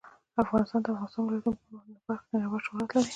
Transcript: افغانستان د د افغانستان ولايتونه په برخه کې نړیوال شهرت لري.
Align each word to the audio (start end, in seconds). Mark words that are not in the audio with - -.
افغانستان 0.43 0.79
د 0.81 0.85
د 0.85 0.89
افغانستان 0.93 1.23
ولايتونه 1.23 1.57
په 1.59 2.05
برخه 2.07 2.21
کې 2.27 2.33
نړیوال 2.35 2.61
شهرت 2.65 2.89
لري. 2.93 3.09